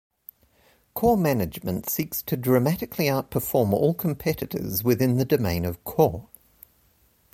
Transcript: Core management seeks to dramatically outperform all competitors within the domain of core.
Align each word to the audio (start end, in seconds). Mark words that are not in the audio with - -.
Core 0.95 1.15
management 1.15 1.87
seeks 1.87 2.23
to 2.23 2.35
dramatically 2.35 3.05
outperform 3.05 3.71
all 3.71 3.93
competitors 3.93 4.83
within 4.83 5.17
the 5.17 5.25
domain 5.25 5.63
of 5.63 5.83
core. 5.83 6.27